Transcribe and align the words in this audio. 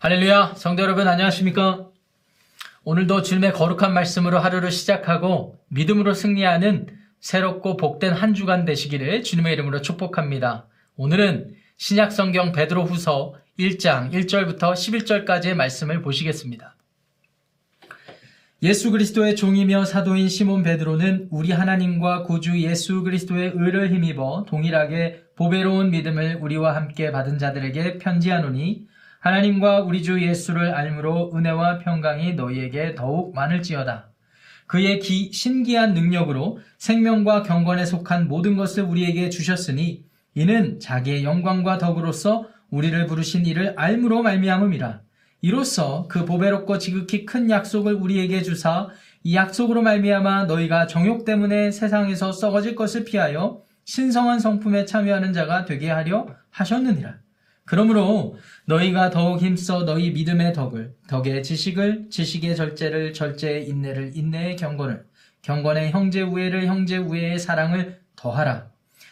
할렐루야, 0.00 0.54
성도 0.54 0.84
여러분 0.84 1.08
안녕하십니까? 1.08 1.88
오늘도 2.84 3.22
주님의 3.22 3.52
거룩한 3.52 3.92
말씀으로 3.92 4.38
하루를 4.38 4.70
시작하고 4.70 5.58
믿음으로 5.70 6.14
승리하는 6.14 6.86
새롭고 7.18 7.76
복된 7.76 8.12
한 8.12 8.32
주간 8.32 8.64
되시기를 8.64 9.24
주님의 9.24 9.54
이름으로 9.54 9.82
축복합니다. 9.82 10.68
오늘은 10.94 11.56
신약 11.78 12.12
성경 12.12 12.52
베드로 12.52 12.84
후서 12.84 13.34
1장 13.58 14.12
1절부터 14.12 14.72
11절까지의 14.74 15.54
말씀을 15.54 16.00
보시겠습니다. 16.00 16.76
예수 18.62 18.92
그리스도의 18.92 19.34
종이며 19.34 19.84
사도인 19.84 20.28
시몬 20.28 20.62
베드로는 20.62 21.26
우리 21.32 21.50
하나님과 21.50 22.22
구주 22.22 22.62
예수 22.62 23.02
그리스도의 23.02 23.50
의를 23.56 23.92
힘입어 23.92 24.44
동일하게 24.46 25.24
보배로운 25.34 25.90
믿음을 25.90 26.38
우리와 26.40 26.76
함께 26.76 27.10
받은 27.10 27.38
자들에게 27.38 27.98
편지하노니 27.98 28.86
하나님과 29.20 29.80
우리 29.80 30.02
주 30.02 30.22
예수를 30.22 30.74
알므로 30.74 31.32
은혜와 31.34 31.78
평강이 31.78 32.34
너희에게 32.34 32.94
더욱 32.94 33.34
많을지어다. 33.34 34.10
그의 34.66 35.00
기, 35.00 35.32
신기한 35.32 35.94
능력으로 35.94 36.58
생명과 36.76 37.42
경건에 37.42 37.84
속한 37.84 38.28
모든 38.28 38.56
것을 38.56 38.84
우리에게 38.84 39.30
주셨으니 39.30 40.04
이는 40.34 40.78
자기의 40.78 41.24
영광과 41.24 41.78
덕으로서 41.78 42.46
우리를 42.70 43.06
부르신 43.06 43.46
이를 43.46 43.74
알므로 43.76 44.22
말미암음이라. 44.22 45.00
이로써 45.40 46.06
그 46.08 46.24
보배롭고 46.24 46.78
지극히 46.78 47.24
큰 47.24 47.48
약속을 47.48 47.94
우리에게 47.94 48.42
주사 48.42 48.88
이 49.24 49.34
약속으로 49.34 49.82
말미암아 49.82 50.44
너희가 50.44 50.86
정욕 50.86 51.24
때문에 51.24 51.70
세상에서 51.70 52.32
썩어질 52.32 52.74
것을 52.74 53.04
피하여 53.04 53.62
신성한 53.84 54.38
성품에 54.38 54.84
참여하는 54.84 55.32
자가 55.32 55.64
되게 55.64 55.90
하려 55.90 56.28
하셨느니라. 56.50 57.18
그러므로 57.68 58.38
너희가 58.64 59.10
더욱 59.10 59.42
힘써 59.42 59.84
너희 59.84 60.10
믿음의 60.10 60.54
덕을, 60.54 60.94
덕의 61.06 61.42
지식을, 61.42 62.06
지식의 62.08 62.56
절제를, 62.56 63.12
절제의 63.12 63.68
인내를, 63.68 64.12
인내의 64.14 64.56
경건을, 64.56 65.04
경건의 65.42 65.90
형제 65.90 66.22
우애를, 66.22 66.66
형제 66.66 66.96
우애의 66.96 67.38
사랑을 67.38 68.00
더하라. 68.16 68.70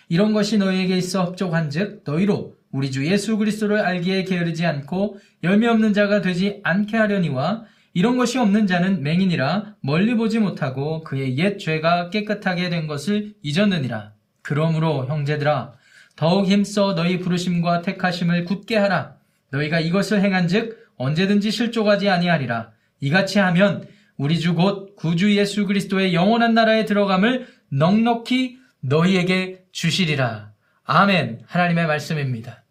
이런 0.09 0.33
것이 0.33 0.57
너희에게 0.57 0.97
있어 0.97 1.25
합족한즉 1.25 2.05
너희로 2.07 2.55
우리 2.73 2.91
주 2.91 3.07
예수 3.07 3.37
그리스도를 3.37 3.81
알기에 3.81 4.25
게으르지 4.25 4.65
않고 4.65 5.19
열매 5.45 5.67
없는 5.67 5.93
자가 5.93 6.23
되지 6.23 6.61
않게 6.63 6.97
하려니와 6.97 7.65
이런 7.93 8.17
것이 8.17 8.39
없는 8.39 8.67
자는 8.67 9.03
맹인이라 9.03 9.77
멀리 9.81 10.15
보지 10.15 10.39
못하고 10.39 11.05
그의 11.05 11.37
옛 11.37 11.59
죄가 11.59 12.09
깨끗하게 12.09 12.71
된 12.71 12.87
것을 12.87 13.35
잊었느니라. 13.43 14.13
그러므로 14.41 15.07
형제들아 15.07 15.76
더욱 16.17 16.47
힘써 16.47 16.95
너희 16.95 17.19
부르심과 17.19 17.83
택하심을 17.83 18.45
굳게 18.45 18.77
하라. 18.77 19.17
너희가 19.51 19.81
이것을 19.81 20.23
행한즉 20.23 20.93
언제든지 20.97 21.51
실족하지 21.51 22.09
아니하리라. 22.09 22.71
이같이 23.01 23.39
하면 23.39 23.87
우리 24.17 24.41
주 24.41 24.55
곧 24.55 24.97
구주 24.97 25.37
예수 25.37 25.67
그리스도의 25.67 26.15
영원한 26.15 26.55
나라에 26.55 26.87
들어감을 26.87 27.47
넉넉히 27.69 28.59
너희에게 28.81 29.65
주시리라. 29.73 30.53
아멘. 30.85 31.43
하나님의 31.47 31.87
말씀입니다. 31.87 32.65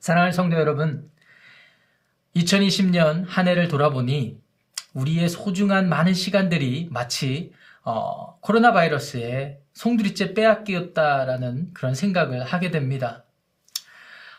사랑하는 0.00 0.32
성도 0.32 0.56
여러분, 0.56 1.10
2020년 2.36 3.24
한 3.26 3.48
해를 3.48 3.68
돌아보니 3.68 4.38
우리의 4.94 5.28
소중한 5.28 5.88
많은 5.88 6.14
시간들이 6.14 6.88
마치 6.90 7.52
어, 7.88 8.38
코로나 8.40 8.74
바이러스에 8.74 9.60
송두리째 9.72 10.34
빼앗겼다라는 10.34 11.72
그런 11.72 11.94
생각을 11.94 12.44
하게 12.44 12.70
됩니다. 12.70 13.24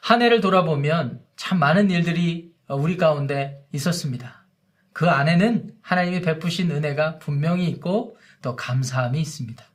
한 0.03 0.21
해를 0.21 0.39
돌아보면 0.39 1.21
참 1.35 1.57
많은 1.57 1.89
일들이 1.89 2.53
우리 2.67 2.95
가운데 2.95 3.65
있었습니다. 3.73 4.45
그 4.93 5.09
안에는 5.09 5.71
하나님이 5.81 6.21
베푸신 6.21 6.69
은혜가 6.69 7.17
분명히 7.17 7.67
있고 7.69 8.17
또 8.43 8.55
감사함이 8.55 9.19
있습니다. 9.19 9.65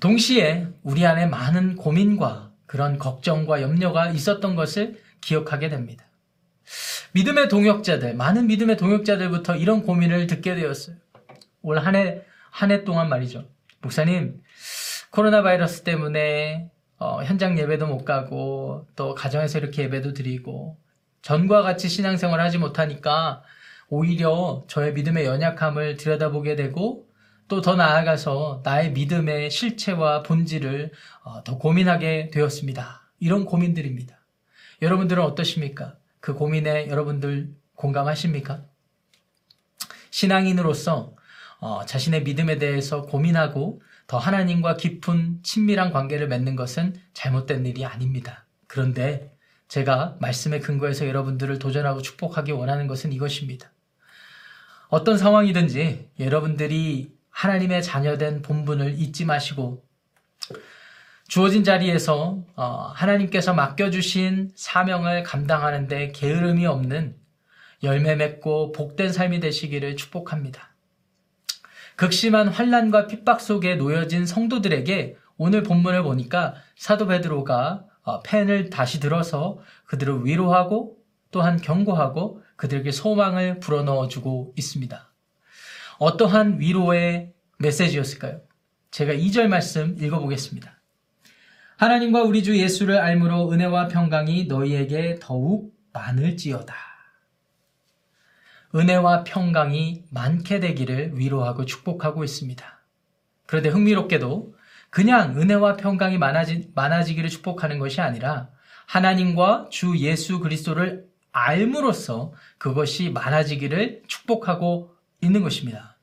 동시에 0.00 0.68
우리 0.82 1.04
안에 1.04 1.26
많은 1.26 1.76
고민과 1.76 2.52
그런 2.64 2.96
걱정과 2.96 3.60
염려가 3.60 4.08
있었던 4.08 4.56
것을 4.56 5.02
기억하게 5.20 5.68
됩니다. 5.68 6.06
믿음의 7.12 7.50
동역자들, 7.50 8.14
많은 8.14 8.46
믿음의 8.46 8.78
동역자들부터 8.78 9.56
이런 9.56 9.82
고민을 9.82 10.26
듣게 10.28 10.54
되었어요. 10.54 10.96
올 11.62 11.78
한 11.78 11.94
해, 11.94 12.22
한 12.50 12.70
해 12.70 12.84
동안 12.84 13.08
말이죠. 13.08 13.48
목사님, 13.82 14.42
코로나 15.10 15.42
바이러스 15.42 15.82
때문에 15.82 16.70
어, 16.98 17.22
현장 17.22 17.58
예배도 17.58 17.86
못 17.86 18.04
가고 18.04 18.86
또 18.96 19.14
가정에서 19.14 19.58
이렇게 19.58 19.84
예배도 19.84 20.12
드리고 20.12 20.76
전과 21.22 21.62
같이 21.62 21.88
신앙생활을 21.88 22.44
하지 22.44 22.58
못하니까 22.58 23.42
오히려 23.88 24.64
저의 24.68 24.92
믿음의 24.92 25.24
연약함을 25.26 25.96
들여다보게 25.96 26.56
되고 26.56 27.06
또 27.48 27.60
더 27.62 27.74
나아가서 27.74 28.60
나의 28.64 28.92
믿음의 28.92 29.50
실체와 29.50 30.22
본질을 30.22 30.92
어, 31.24 31.42
더 31.42 31.58
고민하게 31.58 32.30
되었습니다. 32.32 33.10
이런 33.18 33.44
고민들입니다. 33.44 34.20
여러분들은 34.82 35.22
어떠십니까? 35.22 35.96
그 36.20 36.34
고민에 36.34 36.88
여러분들 36.88 37.50
공감하십니까? 37.74 38.62
신앙인으로서 40.10 41.14
어, 41.60 41.84
자신의 41.84 42.24
믿음에 42.24 42.58
대해서 42.58 43.02
고민하고 43.02 43.82
더 44.06 44.18
하나님과 44.18 44.76
깊은 44.76 45.40
친밀한 45.42 45.92
관계를 45.92 46.26
맺는 46.26 46.56
것은 46.56 46.94
잘못된 47.12 47.66
일이 47.66 47.84
아닙니다. 47.84 48.46
그런데 48.66 49.32
제가 49.68 50.16
말씀의 50.20 50.60
근거에서 50.60 51.06
여러분들을 51.06 51.58
도전하고 51.58 52.02
축복하기 52.02 52.50
원하는 52.52 52.86
것은 52.86 53.12
이것입니다. 53.12 53.70
어떤 54.88 55.16
상황이든지 55.16 56.10
여러분들이 56.18 57.12
하나님의 57.30 57.82
자녀된 57.82 58.42
본분을 58.42 58.98
잊지 58.98 59.24
마시고 59.24 59.84
주어진 61.28 61.62
자리에서 61.62 62.42
어, 62.56 62.92
하나님께서 62.96 63.54
맡겨주신 63.54 64.50
사명을 64.56 65.22
감당하는데 65.22 66.10
게으름이 66.10 66.66
없는 66.66 67.14
열매 67.84 68.16
맺고 68.16 68.72
복된 68.72 69.12
삶이 69.12 69.38
되시기를 69.38 69.94
축복합니다. 69.94 70.69
극심한 72.00 72.48
환란과 72.48 73.08
핍박 73.08 73.42
속에 73.42 73.74
놓여진 73.74 74.24
성도들에게 74.24 75.16
오늘 75.36 75.62
본문을 75.62 76.02
보니까 76.02 76.54
사도 76.74 77.06
베드로가 77.06 77.84
어, 78.04 78.22
펜을 78.22 78.70
다시 78.70 79.00
들어서 79.00 79.58
그들을 79.84 80.24
위로하고 80.24 80.96
또한 81.30 81.60
경고하고 81.60 82.42
그들에게 82.56 82.90
소망을 82.90 83.60
불어넣어 83.60 84.08
주고 84.08 84.54
있습니다. 84.56 85.12
어떠한 85.98 86.60
위로의 86.60 87.34
메시지였을까요? 87.58 88.40
제가 88.90 89.12
2절 89.12 89.48
말씀 89.48 89.94
읽어보겠습니다. 90.00 90.80
하나님과 91.76 92.22
우리 92.22 92.42
주 92.42 92.58
예수를 92.58 92.96
알므로 92.96 93.52
은혜와 93.52 93.88
평강이 93.88 94.46
너희에게 94.46 95.18
더욱 95.20 95.74
많을지어다. 95.92 96.89
은혜와 98.74 99.24
평강이 99.24 100.04
많게 100.10 100.60
되기를 100.60 101.12
위로하고 101.14 101.64
축복하고 101.64 102.24
있습니다. 102.24 102.80
그런데 103.46 103.68
흥미롭게도 103.68 104.54
그냥 104.90 105.40
은혜와 105.40 105.76
평강이 105.76 106.18
많아지, 106.18 106.70
많아지기를 106.74 107.30
축복하는 107.30 107.78
것이 107.78 108.00
아니라 108.00 108.48
하나님과 108.86 109.68
주 109.70 109.96
예수 109.98 110.40
그리스도를 110.40 111.06
알므로써 111.32 112.32
그것이 112.58 113.10
많아지기를 113.10 114.02
축복하고 114.06 114.94
있는 115.20 115.42
것입니다. 115.42 115.96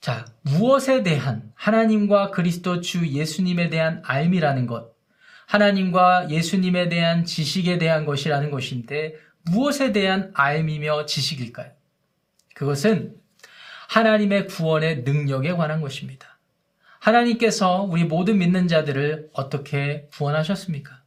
자, 0.00 0.24
무엇에 0.42 1.02
대한 1.02 1.52
하나님과 1.54 2.30
그리스도 2.30 2.80
주 2.80 3.06
예수님에 3.08 3.68
대한 3.68 4.02
알미라는 4.04 4.66
것, 4.66 4.94
하나님과 5.46 6.30
예수님에 6.30 6.88
대한 6.88 7.24
지식에 7.24 7.78
대한 7.78 8.04
것이라는 8.04 8.50
것인데 8.50 9.14
무엇에 9.50 9.92
대한 9.92 10.30
알미며 10.34 11.06
지식일까요? 11.06 11.70
그것은 12.54 13.16
하나님의 13.88 14.48
구원의 14.48 15.02
능력에 15.02 15.52
관한 15.52 15.80
것입니다. 15.80 16.38
하나님께서 16.98 17.82
우리 17.82 18.04
모든 18.04 18.38
믿는 18.38 18.66
자들을 18.66 19.30
어떻게 19.32 20.08
구원하셨습니까? 20.12 21.02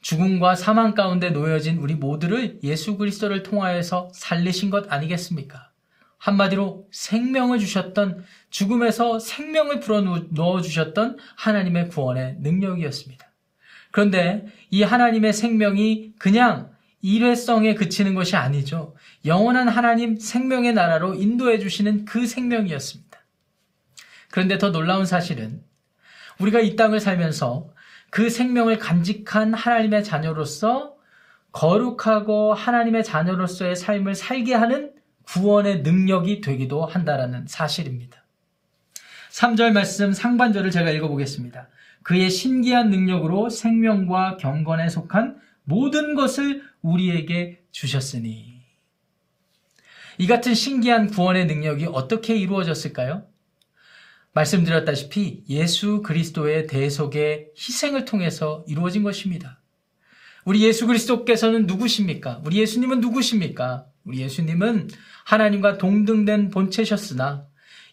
죽음과 0.00 0.54
사망 0.54 0.94
가운데 0.94 1.30
놓여진 1.30 1.78
우리 1.78 1.94
모두를 1.94 2.60
예수 2.62 2.96
그리스도를 2.96 3.42
통하여서 3.42 4.10
살리신 4.14 4.70
것 4.70 4.90
아니겠습니까? 4.90 5.70
한마디로 6.18 6.86
생명을 6.92 7.58
주셨던 7.58 8.24
죽음에서 8.50 9.18
생명을 9.18 9.80
불어 9.80 10.00
넣어 10.02 10.60
주셨던 10.60 11.18
하나님의 11.36 11.88
구원의 11.88 12.36
능력이었습니다. 12.40 13.26
그런데 13.90 14.46
이 14.70 14.82
하나님의 14.82 15.32
생명이 15.32 16.12
그냥 16.18 16.70
일회성에 17.02 17.74
그치는 17.74 18.14
것이 18.14 18.36
아니죠. 18.36 18.94
영원한 19.24 19.68
하나님 19.68 20.18
생명의 20.18 20.74
나라로 20.74 21.14
인도해 21.14 21.58
주시는 21.58 22.04
그 22.04 22.26
생명이었습니다. 22.26 23.18
그런데 24.30 24.58
더 24.58 24.70
놀라운 24.70 25.06
사실은 25.06 25.62
우리가 26.38 26.60
이 26.60 26.76
땅을 26.76 27.00
살면서 27.00 27.70
그 28.10 28.28
생명을 28.28 28.78
간직한 28.78 29.54
하나님의 29.54 30.04
자녀로서 30.04 30.96
거룩하고 31.52 32.54
하나님의 32.54 33.04
자녀로서의 33.04 33.76
삶을 33.76 34.14
살게 34.14 34.54
하는 34.54 34.92
구원의 35.24 35.82
능력이 35.82 36.40
되기도 36.40 36.84
한다라는 36.84 37.46
사실입니다. 37.46 38.24
3절 39.30 39.72
말씀 39.72 40.12
상반절을 40.12 40.70
제가 40.70 40.90
읽어보겠습니다. 40.90 41.68
그의 42.02 42.30
신기한 42.30 42.90
능력으로 42.90 43.48
생명과 43.48 44.38
경건에 44.38 44.88
속한 44.88 45.38
모든 45.64 46.14
것을 46.14 46.62
우리에게 46.82 47.62
주셨으니. 47.70 48.60
이 50.18 50.26
같은 50.26 50.54
신기한 50.54 51.08
구원의 51.08 51.46
능력이 51.46 51.86
어떻게 51.86 52.36
이루어졌을까요? 52.36 53.26
말씀드렸다시피 54.32 55.44
예수 55.48 56.02
그리스도의 56.02 56.66
대속의 56.66 57.48
희생을 57.56 58.04
통해서 58.04 58.64
이루어진 58.68 59.02
것입니다. 59.02 59.60
우리 60.44 60.62
예수 60.64 60.86
그리스도께서는 60.86 61.66
누구십니까? 61.66 62.40
우리 62.44 62.58
예수님은 62.58 63.00
누구십니까? 63.00 63.86
우리 64.04 64.20
예수님은 64.20 64.88
하나님과 65.24 65.78
동등된 65.78 66.50
본체셨으나 66.50 67.46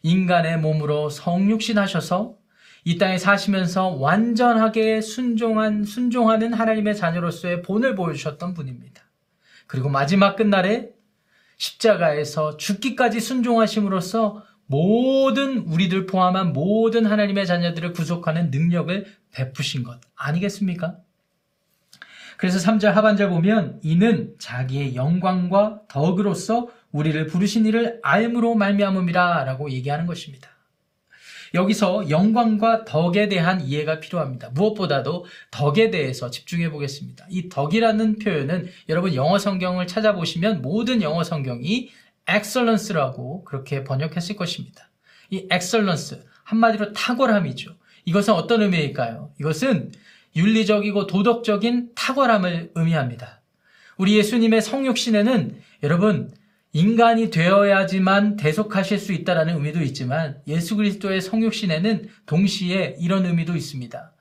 인간의 0.04 0.60
몸으로 0.60 1.10
성육신하셔서 1.10 2.37
이 2.88 2.98
땅에 2.98 3.18
사시면서 3.18 3.90
완전하게 3.90 5.02
순종한 5.02 5.84
순종하는 5.84 6.54
하나님의 6.54 6.96
자녀로서의 6.96 7.62
본을 7.62 7.96
보여주셨던 7.96 8.54
분입니다. 8.54 9.02
그리고 9.68 9.90
마지막 9.90 10.38
끝날에 10.38 10.92
십자가에서 11.58 12.56
죽기까지 12.56 13.20
순종하심으로써 13.20 14.42
모든 14.68 15.58
우리들 15.58 16.06
포함한 16.06 16.54
모든 16.54 17.06
하나님의 17.06 17.46
자녀들을 17.46 17.92
구속하는 17.92 18.52
능력을 18.52 19.06
베푸신 19.32 19.84
것 19.84 20.00
아니겠습니까? 20.16 20.96
그래서 22.38 22.58
3절 22.58 22.92
하반절 22.94 23.28
보면 23.32 23.82
이는 23.84 24.34
자기의 24.40 24.96
영광과 24.96 25.82
덕으로서 25.90 26.70
우리를 26.94 27.28
부르신 27.28 27.66
이를 27.66 28.00
알므로 28.02 28.56
말미암음이라 28.56 29.44
라고 29.44 29.70
얘기하는 29.72 30.06
것입니다. 30.06 30.57
여기서 31.54 32.10
영광과 32.10 32.86
덕에 32.86 33.30
대한 33.30 33.62
이해가 33.62 34.00
필요합니다. 34.00 34.50
무엇보다도 34.50 35.26
덕에 35.52 35.90
대해서 35.90 36.30
집중해 36.30 36.70
보겠습니다. 36.70 37.26
이 37.30 37.50
덕이라는 37.50 38.20
표현은 38.20 38.68
여러분 38.90 39.16
영어 39.16 39.38
성경을 39.38 39.88
찾아보시면 39.88 40.62
모든 40.62 41.02
영어 41.02 41.24
성경이 41.24 41.90
excellence라고 42.30 43.44
그렇게 43.44 43.84
번역했을 43.84 44.36
것입니다. 44.36 44.90
이 45.30 45.48
excellence 45.52 46.20
한마디로 46.44 46.94
탁월함이죠. 46.94 47.76
이것은 48.06 48.34
어떤 48.34 48.62
의미일까요? 48.62 49.32
이것은 49.40 49.92
윤리적이고 50.36 51.08
도덕적인 51.08 51.92
탁월함을 51.96 52.72
의미합니다. 52.76 53.42
우리 53.98 54.16
예수님의 54.18 54.62
성육신에는 54.62 55.60
여러분 55.84 56.32
인간이 56.74 57.30
되어야지만 57.30 58.36
대속하실 58.36 59.00
수 59.00 59.14
있다라는 59.14 59.56
의미도 59.56 59.82
있지만 59.82 60.42
예수 60.48 60.76
그리스도의 60.76 61.22
성육신에는 61.22 62.10
동시에 62.26 62.98
이런 63.00 63.26
의미도 63.26 63.56
있습니다. 63.56 64.12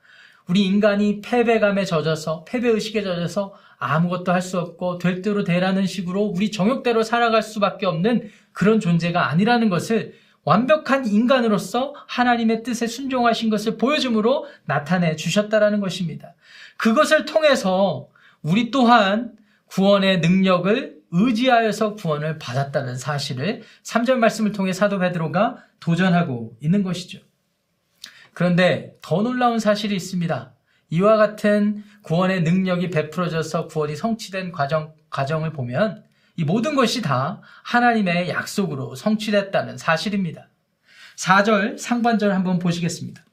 우리 0.48 0.64
인간이 0.64 1.20
패배감에 1.22 1.84
젖어서 1.84 2.44
패배의식에 2.44 3.02
젖어서 3.02 3.54
아무것도 3.78 4.32
할 4.32 4.40
수 4.40 4.58
없고 4.58 4.98
될 4.98 5.22
대로 5.22 5.44
되라는 5.44 5.86
식으로 5.86 6.22
우리 6.22 6.50
정욕대로 6.50 7.02
살아갈 7.02 7.42
수밖에 7.42 7.84
없는 7.84 8.30
그런 8.52 8.80
존재가 8.80 9.28
아니라는 9.28 9.68
것을 9.68 10.14
완벽한 10.44 11.06
인간으로서 11.06 11.94
하나님의 12.06 12.62
뜻에 12.62 12.86
순종하신 12.86 13.50
것을 13.50 13.76
보여줌으로 13.76 14.46
나타내 14.64 15.16
주셨다라는 15.16 15.80
것입니다. 15.80 16.34
그것을 16.76 17.26
통해서 17.26 18.08
우리 18.42 18.70
또한 18.70 19.32
구원의 19.66 20.20
능력을 20.20 20.96
의지하여서 21.16 21.94
구원을 21.94 22.38
받았다는 22.38 22.96
사실을 22.96 23.62
3절 23.82 24.16
말씀을 24.16 24.52
통해 24.52 24.72
사도 24.72 24.98
베드로가 24.98 25.56
도전하고 25.80 26.56
있는 26.60 26.82
것이죠. 26.82 27.20
그런데 28.34 28.96
더 29.00 29.22
놀라운 29.22 29.58
사실이 29.58 29.96
있습니다. 29.96 30.52
이와 30.90 31.16
같은 31.16 31.82
구원의 32.02 32.42
능력이 32.42 32.90
베풀어져서 32.90 33.66
구원이 33.68 33.96
성취된 33.96 34.52
과정, 34.52 34.94
과정을 35.10 35.52
보면 35.52 36.04
이 36.36 36.44
모든 36.44 36.76
것이 36.76 37.00
다 37.00 37.40
하나님의 37.64 38.28
약속으로 38.28 38.94
성취됐다는 38.94 39.78
사실입니다. 39.78 40.48
4절 41.16 41.78
상반절 41.78 42.34
한번 42.34 42.58
보시겠습니다. 42.58 43.24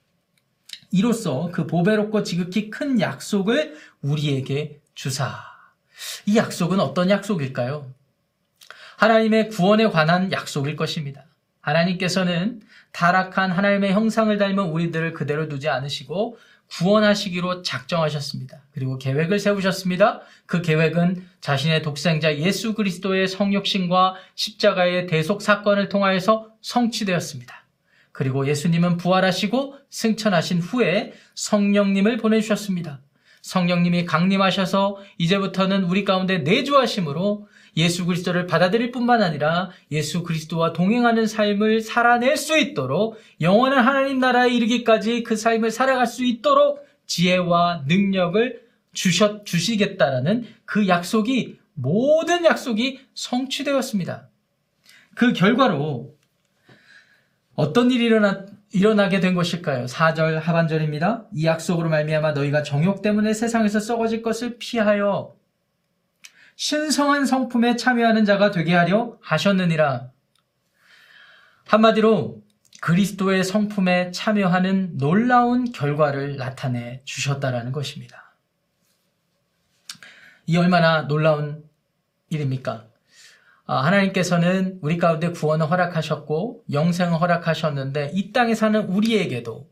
이로써 0.91 1.49
그 1.51 1.67
보배롭고 1.67 2.23
지극히 2.23 2.69
큰 2.69 3.01
약속을 3.01 3.75
우리에게 4.01 4.79
주사. 4.95 5.52
이 6.25 6.37
약속은 6.37 6.79
어떤 6.79 7.09
약속일까요? 7.09 7.91
하나님의 8.97 9.49
구원에 9.49 9.87
관한 9.89 10.31
약속일 10.31 10.75
것입니다. 10.75 11.25
하나님께서는 11.61 12.61
타락한 12.91 13.51
하나님의 13.51 13.93
형상을 13.93 14.37
닮은 14.37 14.65
우리들을 14.65 15.13
그대로 15.13 15.47
두지 15.47 15.69
않으시고 15.69 16.37
구원하시기로 16.67 17.61
작정하셨습니다. 17.61 18.61
그리고 18.71 18.97
계획을 18.97 19.39
세우셨습니다. 19.39 20.21
그 20.45 20.61
계획은 20.61 21.27
자신의 21.41 21.81
독생자 21.81 22.35
예수 22.37 22.73
그리스도의 22.73 23.27
성육신과 23.27 24.15
십자가의 24.35 25.07
대속 25.07 25.41
사건을 25.41 25.89
통하여서 25.89 26.49
성취되었습니다. 26.61 27.63
그리고 28.11 28.47
예수님은 28.47 28.97
부활하시고 28.97 29.75
승천하신 29.89 30.59
후에 30.59 31.13
성령님을 31.35 32.17
보내주셨습니다. 32.17 32.99
성령님이 33.43 34.05
강림하셔서 34.05 34.97
이제부터는 35.17 35.83
우리 35.83 36.05
가운데 36.05 36.39
내주하심으로 36.39 37.47
예수 37.75 38.05
그리스도를 38.05 38.47
받아들일 38.47 38.91
뿐만 38.91 39.21
아니라 39.21 39.69
예수 39.91 40.23
그리스도와 40.23 40.73
동행하는 40.73 41.27
삶을 41.27 41.81
살아낼 41.81 42.37
수 42.37 42.57
있도록 42.57 43.19
영원한 43.41 43.85
하나님 43.85 44.19
나라에 44.19 44.49
이르기까지 44.49 45.23
그 45.23 45.35
삶을 45.35 45.71
살아갈 45.71 46.07
수 46.07 46.23
있도록 46.23 46.87
지혜와 47.05 47.83
능력을 47.87 48.61
주셨, 48.93 49.45
주시겠다라는 49.45 50.45
그 50.65 50.87
약속이 50.87 51.57
모든 51.73 52.45
약속이 52.45 53.01
성취되었습니다. 53.13 54.29
그 55.15 55.33
결과로 55.33 56.15
어떤 57.55 57.91
일이 57.91 58.05
일어나, 58.05 58.45
일어나게 58.73 59.19
된 59.19 59.35
것일까요? 59.35 59.85
4절 59.85 60.39
하반절입니다. 60.39 61.27
이 61.31 61.45
약속으로 61.45 61.89
말미암아 61.89 62.31
너희가 62.31 62.63
정욕 62.63 63.03
때문에 63.03 63.31
세상에서 63.33 63.79
썩어질 63.79 64.23
것을 64.23 64.57
피하여 64.57 65.35
신성한 66.55 67.27
성품에 67.27 67.75
참여하는 67.75 68.25
자가 68.25 68.49
되게 68.49 68.73
하려 68.73 69.17
하셨느니라. 69.21 70.09
한마디로 71.67 72.41
그리스도의 72.81 73.43
성품에 73.43 74.09
참여하는 74.09 74.97
놀라운 74.97 75.71
결과를 75.71 76.37
나타내 76.37 77.01
주셨다라는 77.05 77.71
것입니다. 77.71 78.35
이 80.47 80.57
얼마나 80.57 81.03
놀라운 81.03 81.63
일입니까? 82.29 82.87
아, 83.65 83.77
하나님께서는 83.85 84.79
우리 84.81 84.97
가운데 84.97 85.29
구원을 85.29 85.69
허락하셨고 85.69 86.63
영생을 86.71 87.19
허락하셨는데 87.19 88.11
이 88.13 88.31
땅에 88.31 88.55
사는 88.55 88.81
우리에게도 88.87 89.69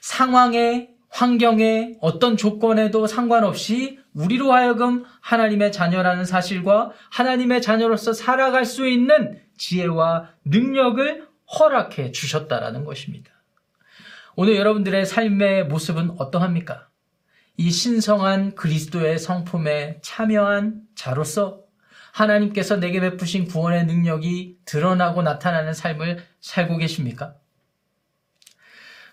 상황에 0.00 0.90
환경에 1.08 1.94
어떤 2.00 2.36
조건에도 2.36 3.06
상관없이 3.06 3.98
우리로 4.14 4.52
하여금 4.52 5.04
하나님의 5.20 5.72
자녀라는 5.72 6.24
사실과 6.24 6.92
하나님의 7.10 7.62
자녀로서 7.62 8.12
살아갈 8.12 8.64
수 8.64 8.86
있는 8.86 9.40
지혜와 9.58 10.30
능력을 10.44 11.26
허락해 11.58 12.12
주셨다라는 12.12 12.84
것입니다. 12.84 13.30
오늘 14.34 14.56
여러분들의 14.56 15.06
삶의 15.06 15.66
모습은 15.66 16.16
어떠합니까? 16.18 16.88
이 17.56 17.70
신성한 17.70 18.54
그리스도의 18.54 19.18
성품에 19.18 20.00
참여한 20.02 20.82
자로서 20.94 21.65
하나님께서 22.16 22.76
내게 22.76 22.98
베푸신 22.98 23.44
구원의 23.44 23.84
능력이 23.84 24.60
드러나고 24.64 25.20
나타나는 25.20 25.74
삶을 25.74 26.24
살고 26.40 26.78
계십니까? 26.78 27.34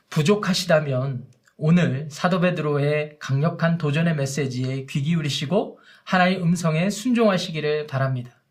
부족하시다면 0.10 1.26
오늘 1.58 2.08
사도 2.10 2.40
베드로의 2.40 3.18
강력한 3.20 3.78
도전의 3.78 4.16
메시지에 4.16 4.86
귀 4.90 5.02
기울이시고 5.02 5.80
하나의 6.06 6.42
음성에 6.42 6.90
순종하시기를 6.90 7.88
바랍니다. 7.88 8.42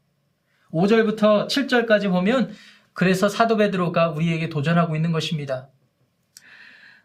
5절부터 0.70 1.48
7절까지 1.48 2.10
보면 2.10 2.52
그래서 2.92 3.30
사도 3.30 3.56
베드로가 3.56 4.10
우리에게 4.10 4.50
도전하고 4.50 4.96
있는 4.96 5.12
것입니다. 5.12 5.70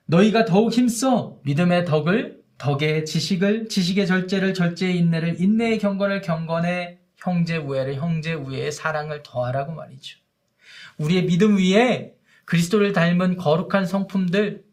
너희가 0.06 0.44
더욱 0.44 0.74
힘써 0.74 1.38
믿음의 1.44 1.86
덕을 1.86 2.42
덕의 2.58 3.06
지식을 3.06 3.70
지식의 3.70 4.06
절제를 4.06 4.54
절제의 4.54 4.98
인내를 4.98 5.39
인내의 5.39 5.80
경건을 5.80 6.22
경건의 6.22 6.97
형제 7.18 7.58
우애를 7.58 7.96
형제 7.96 8.34
우애의 8.34 8.72
사랑을 8.72 9.24
더하라고 9.24 9.74
말이죠. 9.74 10.20
우리의 10.98 11.26
믿음 11.26 11.58
위에 11.58 12.14
그리스도를 12.46 12.94
닮은 12.94 13.38
거룩한 13.38 13.86
성품들 13.86 14.64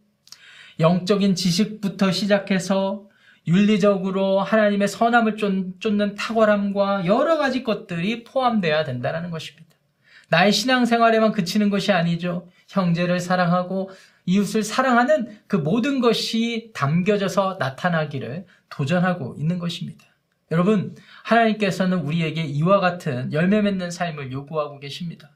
영적인 0.81 1.35
지식부터 1.35 2.13
시작해서 2.13 3.09
윤리적으로 3.47 4.41
하나님의 4.41 4.89
선함을 4.89 5.37
쫓는 5.37 6.15
탁월함과 6.15 7.05
여러 7.07 7.37
가지 7.37 7.63
것들이 7.63 8.25
포함되어야 8.25 8.85
된다는 8.85 9.31
것입니다. 9.31 9.77
나의 10.31 10.53
신앙생활에만 10.53 11.33
그치는 11.33 11.69
것이 11.69 11.93
아니죠. 11.93 12.49
형제를 12.69 13.21
사랑하고 13.21 13.91
이웃을 14.27 14.63
사랑하는 14.63 15.39
그 15.47 15.57
모든 15.57 16.01
것이 16.01 16.71
담겨져서 16.75 17.59
나타나기를 17.61 18.47
도전하고 18.71 19.37
있는 19.39 19.59
것입니다. 19.59 20.07
여러분, 20.51 20.95
하나님께서는 21.25 21.99
우리에게 21.99 22.43
이와 22.45 22.81
같은 22.81 23.33
열매 23.33 23.63
맺는 23.63 23.91
삶을 23.91 24.33
요구하고 24.33 24.79
계십니다. 24.79 25.31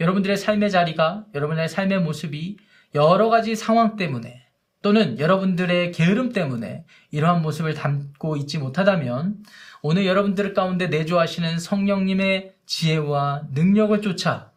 여러분들의 0.00 0.36
삶의 0.36 0.70
자리가, 0.70 1.26
여러분의 1.34 1.68
삶의 1.68 2.00
모습이 2.00 2.56
여러 2.94 3.28
가지 3.28 3.56
상황 3.56 3.96
때문에 3.96 4.44
또는 4.82 5.18
여러분들의 5.18 5.92
게으름 5.92 6.32
때문에 6.32 6.84
이러한 7.10 7.40
모습을 7.42 7.74
담고 7.74 8.36
있지 8.36 8.58
못하다면 8.58 9.42
오늘 9.82 10.04
여러분들 10.06 10.52
가운데 10.52 10.88
내주하시는 10.88 11.58
성령님의 11.58 12.54
지혜와 12.66 13.44
능력을 13.52 14.00
쫓아 14.02 14.52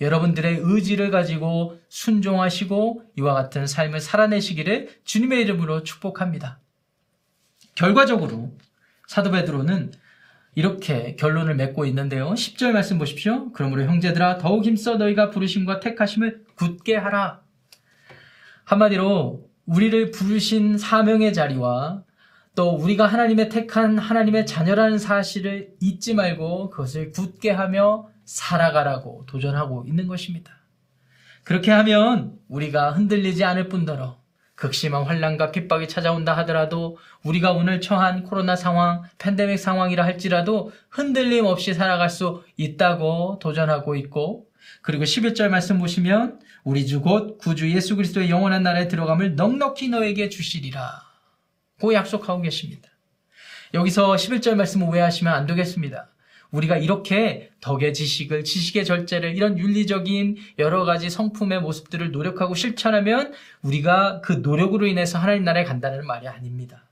여러분들의 0.00 0.60
의지를 0.62 1.10
가지고 1.10 1.78
순종하시고 1.88 3.02
이와 3.18 3.34
같은 3.34 3.66
삶을 3.66 4.00
살아내시기를 4.00 5.00
주님의 5.04 5.42
이름으로 5.42 5.82
축복합니다. 5.82 6.58
결과적으로 7.74 8.56
사도 9.06 9.30
베드로는 9.30 9.92
이렇게 10.54 11.16
결론을 11.16 11.54
맺고 11.54 11.84
있는데요. 11.86 12.30
10절 12.30 12.72
말씀 12.72 12.98
보십시오. 12.98 13.52
그러므로 13.52 13.84
형제들아 13.84 14.38
더욱 14.38 14.64
힘써 14.64 14.96
너희가 14.96 15.30
부르심과 15.30 15.80
택하심을 15.80 16.44
굳게 16.56 16.96
하라. 16.96 17.42
한마디로 18.64 19.48
우리를 19.66 20.10
부르신 20.12 20.78
사명의 20.78 21.34
자리와 21.34 22.02
또 22.54 22.70
우리가 22.70 23.06
하나님의 23.06 23.50
택한 23.50 23.98
하나님의 23.98 24.46
자녀라는 24.46 24.98
사실을 24.98 25.74
잊지 25.80 26.14
말고 26.14 26.70
그것을 26.70 27.12
굳게 27.12 27.50
하며 27.50 28.08
살아가라고 28.24 29.24
도전하고 29.26 29.84
있는 29.86 30.06
것입니다. 30.08 30.52
그렇게 31.44 31.70
하면 31.70 32.38
우리가 32.48 32.92
흔들리지 32.92 33.44
않을 33.44 33.68
뿐더러 33.68 34.18
극심한 34.56 35.04
환란과 35.04 35.52
핍박이 35.52 35.86
찾아온다 35.86 36.36
하더라도 36.38 36.98
우리가 37.22 37.52
오늘 37.52 37.80
처한 37.80 38.24
코로나 38.24 38.56
상황, 38.56 39.02
팬데믹 39.18 39.58
상황이라 39.58 40.04
할지라도 40.04 40.72
흔들림 40.90 41.44
없이 41.44 41.74
살아갈 41.74 42.10
수 42.10 42.42
있다고 42.56 43.38
도전하고 43.40 43.94
있고 43.96 44.46
그리고 44.82 45.04
11절 45.04 45.48
말씀 45.48 45.78
보시면 45.78 46.40
우리 46.64 46.86
주 46.86 47.00
곧 47.00 47.38
구주 47.38 47.70
예수 47.70 47.94
그리스도의 47.94 48.30
영원한 48.30 48.62
나라에 48.64 48.88
들어감을 48.88 49.36
넉넉히 49.36 49.88
너에게 49.90 50.28
주시리라 50.28 51.02
고 51.80 51.94
약속하고 51.94 52.40
계십니다. 52.42 52.88
여기서 53.74 54.14
11절 54.14 54.54
말씀 54.54 54.82
오해하시면 54.82 55.32
안 55.32 55.46
되겠습니다. 55.46 56.08
우리가 56.50 56.76
이렇게 56.76 57.50
덕의 57.60 57.94
지식을, 57.94 58.44
지식의 58.44 58.84
절제를, 58.84 59.36
이런 59.36 59.58
윤리적인 59.58 60.36
여러 60.58 60.84
가지 60.84 61.10
성품의 61.10 61.60
모습들을 61.60 62.12
노력하고 62.12 62.54
실천하면 62.54 63.32
우리가 63.62 64.20
그 64.20 64.32
노력으로 64.32 64.86
인해서 64.86 65.18
하나님 65.18 65.44
나라에 65.44 65.64
간다는 65.64 66.06
말이 66.06 66.28
아닙니다. 66.28 66.84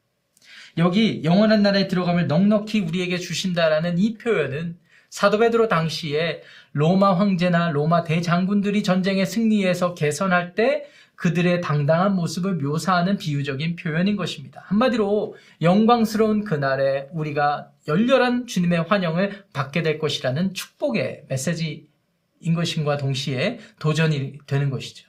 여기 0.77 1.23
영원한 1.25 1.63
나라에 1.63 1.87
들어감을 1.87 2.27
넉넉히 2.27 2.81
우리에게 2.81 3.19
주신다라는 3.19 3.99
이 3.99 4.15
표현은 4.15 4.77
사도 5.09 5.39
베드로 5.39 5.69
당시에 5.69 6.43
로마 6.73 7.15
황제나 7.15 7.71
로마 7.71 8.03
대장군들이 8.03 8.83
전쟁의 8.83 9.27
승리에서 9.27 9.95
개선할 9.95 10.57
때 10.57 10.87
그들의 11.17 11.61
당당한 11.61 12.15
모습을 12.15 12.57
묘사하는 12.57 13.17
비유적인 13.17 13.77
표현인 13.77 14.17
것입니다. 14.17 14.63
한마디로 14.67 15.37
영광스러운 15.63 16.45
그날에 16.45 17.09
우리가 17.13 17.71
열렬한 17.87 18.47
주님의 18.47 18.83
환영을 18.83 19.45
받게 19.53 19.83
될 19.83 19.99
것이라는 19.99 20.55
축복의 20.55 21.25
메시지인 21.29 22.55
것임과 22.55 22.97
동시에 22.97 23.59
도전이 23.79 24.39
되는 24.47 24.71
것이죠. 24.71 25.09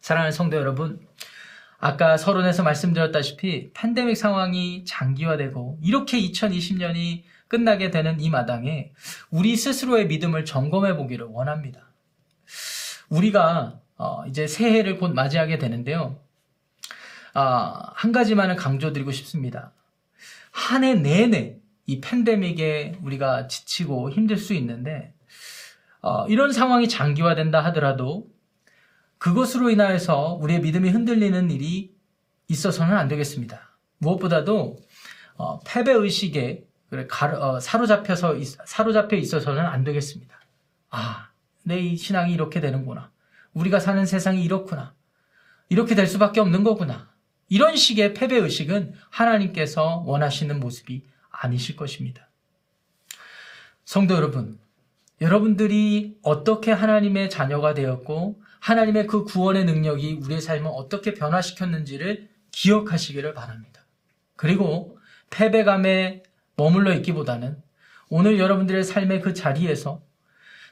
사랑하는 0.00 0.32
성도 0.32 0.56
여러분, 0.56 1.00
아까 1.78 2.16
서론에서 2.16 2.62
말씀드렸다시피 2.62 3.70
팬데믹 3.74 4.16
상황이 4.16 4.84
장기화되고 4.86 5.78
이렇게 5.82 6.20
2020년이 6.20 7.22
끝나게 7.48 7.90
되는 7.90 8.20
이 8.20 8.30
마당에 8.30 8.92
우리 9.30 9.56
스스로의 9.56 10.06
믿음을 10.06 10.44
점검해 10.44 10.96
보기를 10.96 11.26
원합니다. 11.26 11.92
우리가 13.08 13.80
어, 13.96 14.24
이제 14.26 14.46
새해를 14.46 14.98
곧 14.98 15.12
맞이하게 15.14 15.58
되는데요. 15.58 16.18
아, 17.32 17.92
한 17.94 18.12
가지만은 18.12 18.56
강조드리고 18.56 19.10
싶습니다. 19.12 19.72
한 20.50 20.84
해 20.84 20.94
내내 20.94 21.58
이 21.86 22.00
팬데믹에 22.00 22.98
우리가 23.02 23.48
지치고 23.48 24.10
힘들 24.10 24.36
수 24.36 24.54
있는데 24.54 25.14
어, 26.00 26.26
이런 26.28 26.52
상황이 26.52 26.88
장기화된다 26.88 27.64
하더라도 27.66 28.28
그것으로 29.18 29.70
인하여서 29.70 30.38
우리의 30.40 30.60
믿음이 30.60 30.90
흔들리는 30.90 31.50
일이 31.50 31.94
있어서는 32.48 32.96
안 32.96 33.08
되겠습니다. 33.08 33.76
무엇보다도 33.98 34.76
어, 35.36 35.60
패배 35.66 35.92
의식에 35.92 36.66
어, 37.40 37.58
사로잡혀서 37.60 38.34
사로잡혀 38.66 39.16
있어서는 39.16 39.64
안 39.64 39.82
되겠습니다. 39.82 40.38
아, 40.90 41.30
내 41.64 41.96
신앙이 41.96 42.32
이렇게 42.32 42.60
되는구나. 42.60 43.10
우리가 43.54 43.80
사는 43.80 44.04
세상이 44.04 44.44
이렇구나. 44.44 44.94
이렇게 45.68 45.94
될 45.94 46.06
수밖에 46.06 46.40
없는 46.40 46.64
거구나. 46.64 47.10
이런 47.48 47.76
식의 47.76 48.14
패배의식은 48.14 48.94
하나님께서 49.10 50.02
원하시는 50.06 50.60
모습이 50.60 51.06
아니실 51.30 51.76
것입니다. 51.76 52.28
성도 53.84 54.14
여러분, 54.14 54.58
여러분들이 55.20 56.18
어떻게 56.22 56.72
하나님의 56.72 57.30
자녀가 57.30 57.74
되었고, 57.74 58.42
하나님의 58.60 59.06
그 59.06 59.24
구원의 59.24 59.66
능력이 59.66 60.20
우리의 60.22 60.40
삶을 60.40 60.70
어떻게 60.72 61.14
변화시켰는지를 61.14 62.30
기억하시기를 62.50 63.34
바랍니다. 63.34 63.84
그리고 64.36 64.98
패배감에 65.30 66.22
머물러 66.56 66.94
있기보다는 66.94 67.62
오늘 68.08 68.38
여러분들의 68.38 68.84
삶의 68.84 69.20
그 69.20 69.34
자리에서 69.34 70.02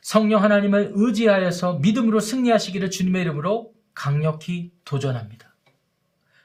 성령 0.02 0.42
하나님을 0.42 0.92
의지하여서 0.94 1.78
믿음으로 1.78 2.20
승리하시기를 2.20 2.90
주님의 2.90 3.22
이름으로 3.22 3.72
강력히 3.94 4.72
도전합니다. 4.84 5.54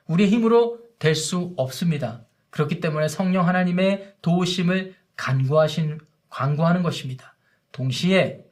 우리의 0.05 0.29
힘으로 0.29 0.79
될 0.99 1.15
수 1.15 1.53
없습니다. 1.57 2.23
그렇기 2.49 2.79
때문에 2.79 3.07
성령 3.07 3.47
하나님의 3.47 4.15
도우심을 4.21 4.95
간구하신, 5.15 5.99
간구하는 6.29 6.83
것입니다. 6.83 7.35
동시에 7.71 8.45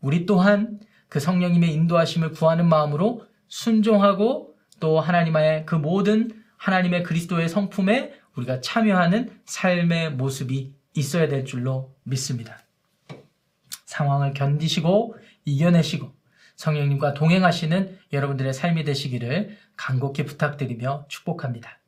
우리 0.00 0.26
또한 0.26 0.80
그 1.08 1.20
성령님의 1.20 1.72
인도하심을 1.72 2.32
구하는 2.32 2.68
마음으로 2.68 3.26
순종하고 3.48 4.56
또 4.80 5.00
하나님의 5.00 5.66
그 5.66 5.76
모든 5.76 6.42
하나님의 6.56 7.04
그리스도의 7.04 7.48
성품에 7.48 8.12
우리가 8.36 8.60
참여하는 8.60 9.40
삶의 9.44 10.14
모습이 10.14 10.74
있어야 10.94 11.28
될 11.28 11.44
줄로 11.44 11.94
믿습니다. 12.02 12.63
상황을 13.94 14.32
견디시고 14.32 15.16
이겨내시고 15.44 16.12
성령님과 16.56 17.14
동행하시는 17.14 17.98
여러분들의 18.12 18.52
삶이 18.52 18.84
되시기를 18.84 19.56
간곡히 19.76 20.24
부탁드리며 20.24 21.06
축복합니다. 21.08 21.78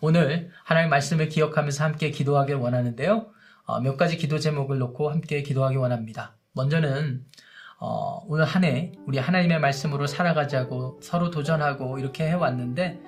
오늘 0.00 0.50
하나님 0.64 0.90
말씀을 0.90 1.28
기억하면서 1.28 1.84
함께 1.84 2.10
기도하길 2.10 2.56
원하는데요. 2.56 3.26
어, 3.66 3.80
몇 3.80 3.96
가지 3.96 4.16
기도 4.16 4.38
제목을 4.38 4.78
놓고 4.78 5.10
함께 5.10 5.42
기도하기 5.42 5.76
원합니다. 5.76 6.36
먼저는 6.54 7.24
어, 7.80 8.20
오늘 8.26 8.44
한 8.44 8.64
해 8.64 8.92
우리 9.06 9.18
하나님의 9.18 9.60
말씀으로 9.60 10.06
살아가자고 10.08 11.00
서로 11.02 11.30
도전하고 11.30 11.98
이렇게 11.98 12.26
해왔는데 12.28 13.00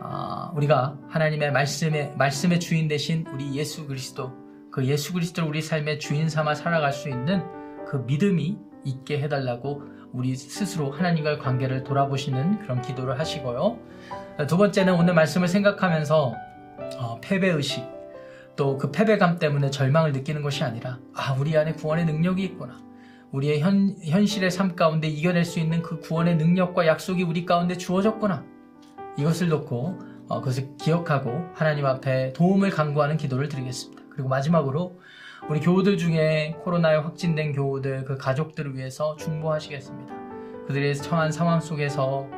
어, 0.00 0.50
우리가 0.54 0.98
하나님의 1.08 1.52
말씀의 1.52 2.14
말씀의 2.16 2.60
주인 2.60 2.88
되신 2.88 3.26
우리 3.32 3.54
예수 3.54 3.86
그리스도 3.86 4.32
그 4.70 4.84
예수 4.86 5.12
그리스도를 5.12 5.48
우리 5.48 5.62
삶의 5.62 5.98
주인 5.98 6.28
삼아 6.28 6.54
살아갈 6.54 6.92
수 6.92 7.08
있는 7.08 7.59
그 7.88 8.04
믿음이 8.06 8.58
있게 8.84 9.20
해달라고 9.20 9.82
우리 10.12 10.34
스스로 10.34 10.90
하나님과의 10.90 11.38
관계를 11.38 11.84
돌아보시는 11.84 12.60
그런 12.60 12.82
기도를 12.82 13.18
하시고요. 13.18 13.78
두 14.48 14.56
번째는 14.56 14.94
오늘 14.94 15.14
말씀을 15.14 15.48
생각하면서 15.48 16.34
어, 16.98 17.20
패배의식 17.20 17.84
또 18.56 18.76
그 18.76 18.90
패배감 18.90 19.38
때문에 19.38 19.70
절망을 19.70 20.12
느끼는 20.12 20.42
것이 20.42 20.64
아니라 20.64 20.98
아 21.14 21.34
우리 21.38 21.56
안에 21.56 21.72
구원의 21.74 22.04
능력이 22.06 22.42
있구나. 22.44 22.78
우리의 23.32 23.60
현, 23.60 23.94
현실의 24.02 24.50
삶 24.50 24.74
가운데 24.74 25.06
이겨낼 25.06 25.44
수 25.44 25.60
있는 25.60 25.82
그 25.82 26.00
구원의 26.00 26.36
능력과 26.36 26.86
약속이 26.86 27.22
우리 27.22 27.46
가운데 27.46 27.76
주어졌구나. 27.76 28.44
이것을 29.18 29.48
놓고 29.48 29.98
어, 30.28 30.40
그것을 30.40 30.76
기억하고 30.78 31.30
하나님 31.54 31.86
앞에 31.86 32.32
도움을 32.32 32.70
간구하는 32.70 33.16
기도를 33.16 33.48
드리겠습니다. 33.48 34.02
그리고 34.10 34.28
마지막으로 34.28 35.00
우리 35.48 35.60
교우들 35.60 35.96
중에 35.98 36.56
코로나에 36.62 36.96
확진된 36.96 37.52
교우들 37.52 38.04
그 38.04 38.16
가족들을 38.16 38.76
위해서 38.76 39.16
중보하시겠습니다. 39.16 40.14
그들의 40.66 40.94
처한 40.96 41.32
상황 41.32 41.60
속에서 41.60 42.28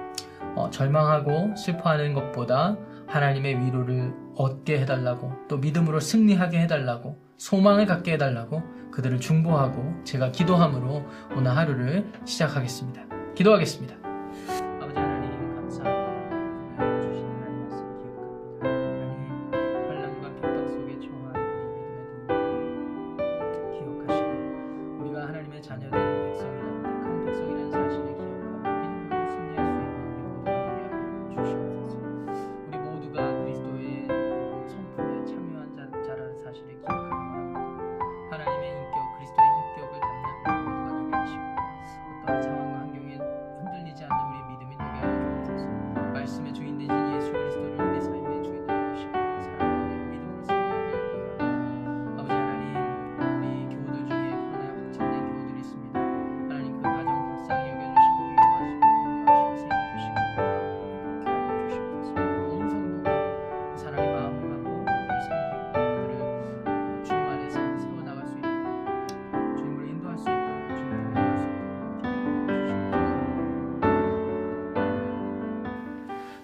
어, 0.55 0.71
절망하고 0.71 1.55
슬퍼하는 1.57 2.15
것보다 2.15 2.77
하나님의 3.09 3.61
위로를 3.61 4.15
얻게 4.37 4.81
해달라고 4.81 5.33
또 5.49 5.59
믿음으로 5.59 6.01
승리하게 6.01 6.61
해달라고 6.61 7.19
소망을 7.37 7.87
갖게 7.87 8.13
해달라고 8.13 8.63
그들을 8.91 9.21
중보하고 9.21 10.05
제가 10.05 10.31
기도함으로 10.31 11.05
오늘 11.37 11.57
하루를 11.57 12.07
시작하겠습니다. 12.25 13.03
기도하겠습니다. 13.35 14.02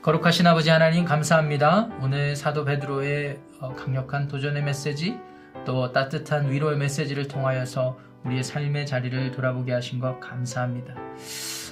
거룩하신 0.08 0.46
아버지 0.46 0.70
하나님 0.70 1.04
감사합니다. 1.04 1.90
오늘 2.00 2.34
사도 2.34 2.64
베드로의 2.64 3.38
어, 3.60 3.74
강력한 3.74 4.26
도전의 4.26 4.62
메시지 4.62 5.18
또 5.66 5.92
따뜻한 5.92 6.50
위로의 6.50 6.78
메시지를 6.78 7.28
통하여서 7.28 7.98
우리의 8.24 8.42
삶의 8.42 8.86
자리를 8.86 9.32
돌아보게 9.32 9.70
하신 9.70 10.00
것 10.00 10.18
감사합니다. 10.18 10.94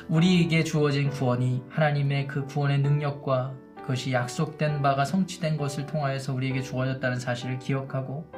우리에게 0.09 0.65
주어진 0.65 1.09
구원이 1.09 1.63
하나님의 1.71 2.27
그 2.27 2.45
구원의 2.45 2.81
능력과 2.81 3.55
그것이 3.81 4.13
약속된 4.13 4.83
바가 4.83 5.07
성취된 5.07 5.57
것을 5.57 5.87
통하여서 5.87 6.35
우리에게 6.35 6.61
주어졌다는 6.61 7.19
사실을 7.19 7.59
기억하고 7.59 8.31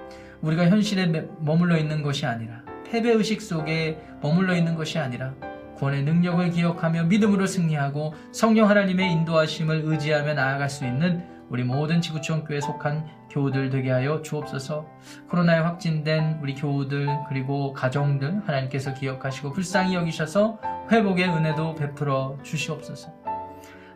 우리가 0.42 0.68
현실에 0.68 1.06
매- 1.06 1.26
머물러 1.40 1.76
있는 1.76 2.04
것이 2.04 2.24
아니라 2.24 2.62
패배 2.88 3.10
의식 3.10 3.42
속에 3.42 4.00
머물러 4.22 4.54
있는 4.54 4.76
것이 4.76 4.96
아니라 4.96 5.34
구원의 5.78 6.02
능력을 6.02 6.50
기억하며 6.50 7.04
믿음으로 7.04 7.46
승리하고 7.46 8.14
성령 8.32 8.68
하나님의 8.68 9.12
인도하심을 9.12 9.82
의지하며 9.84 10.34
나아갈 10.34 10.68
수 10.68 10.84
있는 10.84 11.24
우리 11.48 11.62
모든 11.64 12.00
지구촌 12.00 12.44
교회에 12.44 12.60
속한 12.60 13.06
교우들 13.30 13.70
되게 13.70 13.90
하여 13.90 14.20
주옵소서. 14.22 14.86
코로나에 15.30 15.60
확진된 15.60 16.40
우리 16.42 16.54
교우들 16.54 17.08
그리고 17.28 17.72
가정들 17.72 18.42
하나님께서 18.46 18.92
기억하시고 18.94 19.52
불쌍히 19.52 19.94
여기셔서 19.94 20.58
회복의 20.90 21.28
은혜도 21.28 21.74
베풀어 21.76 22.36
주시옵소서. 22.42 23.12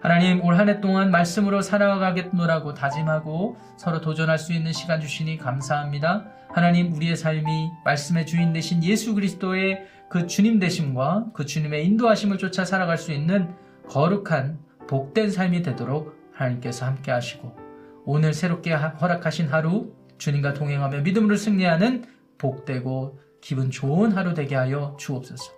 하나님 0.01 0.43
올 0.45 0.59
한 0.59 0.69
해 0.69 0.81
동안 0.81 1.11
말씀으로 1.11 1.63
살아가겠노라고 1.63 2.75
다짐하고 2.75 3.57
서로 3.77 4.01
도전할 4.01 4.39
수 4.39 4.53
있는 4.53 4.73
시간 4.73 5.01
주시니 5.01 5.39
감사합니다. 5.39 6.25
하나님 6.53 6.93
우리의 6.93 7.17
삶이 7.17 7.71
말씀의 7.85 8.27
주인 8.27 8.53
되신 8.53 8.85
예수 8.85 9.15
그리스도의 9.15 9.87
그 10.11 10.27
주님 10.27 10.59
되심과 10.59 11.29
그 11.33 11.47
주님의 11.47 11.87
인도하심을 11.87 12.39
쫓아 12.39 12.65
살아갈 12.65 12.99
수 12.99 13.13
있는 13.13 13.55
거룩한 13.89 14.59
복된 14.87 15.31
삶이 15.31 15.63
되도록 15.63 16.15
하나님께서 16.35 16.85
함께 16.87 17.11
하시고 17.11 17.57
오늘 18.05 18.35
새롭게 18.35 18.73
하- 18.73 18.89
허락하신 18.89 19.49
하루 19.49 19.95
주님과 20.19 20.55
동행하며 20.55 21.01
믿음으로 21.01 21.37
승리하는 21.37 22.05
복되고 22.37 23.19
기분 23.41 23.71
좋은 23.71 24.13
하루 24.13 24.35
되게 24.35 24.55
하여 24.55 24.97
주옵소서. 24.99 25.53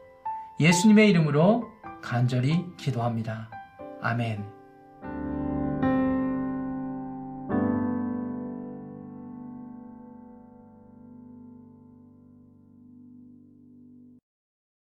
예수님의 0.61 1.11
이름으로 1.11 1.69
간절히 2.03 2.65
기도합니다. 2.77 3.51
아멘. 4.01 4.54